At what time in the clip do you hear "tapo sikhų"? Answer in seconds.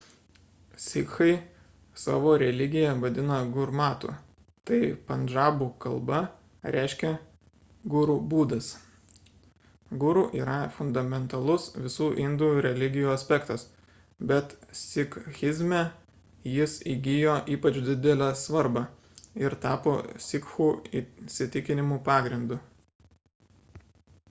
19.69-20.71